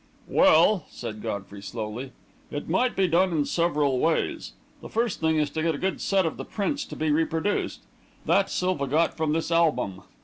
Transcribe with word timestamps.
"Well," 0.27 0.87
said 0.89 1.21
Godfrey, 1.21 1.61
slowly, 1.61 2.11
"it 2.49 2.67
might 2.67 2.95
be 2.95 3.07
done 3.07 3.31
in 3.31 3.45
several 3.45 3.99
ways. 3.99 4.53
The 4.81 4.89
first 4.89 5.19
thing 5.19 5.35
is 5.37 5.51
to 5.51 5.61
get 5.61 5.75
a 5.75 5.77
good 5.77 6.01
set 6.01 6.25
of 6.25 6.37
the 6.37 6.43
prints 6.43 6.85
to 6.85 6.95
be 6.95 7.11
reproduced. 7.11 7.83
That 8.25 8.49
Silva 8.49 8.87
got 8.87 9.15
from 9.15 9.33
this 9.33 9.51
album. 9.51 10.01